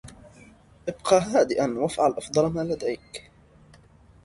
[0.87, 3.31] إبقَ هادئاً وافعل أفضلَ ما لديك.